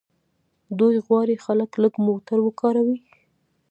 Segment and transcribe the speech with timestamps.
[0.79, 2.97] دوی غواړي خلک لږ موټر وکاروي.